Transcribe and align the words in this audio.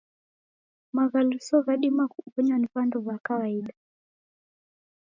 Maghaluso 0.95 1.55
ghadima 1.65 2.03
kubonywa 2.11 2.55
ni 2.59 2.67
w'andu 2.73 2.97
wa 3.07 3.17
kawaida. 3.27 3.73